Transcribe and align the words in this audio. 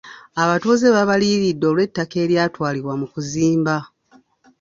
Abatuuze 0.43 0.87
baabaliyiridde 0.95 1.65
olw'ettaka 1.71 2.15
eryatwalibwa 2.23 2.93
mu 3.01 3.07
kuzimba. 3.13 3.75